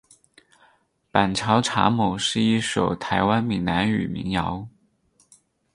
[1.11, 4.67] 板桥查某是一首台湾闽南语民谣。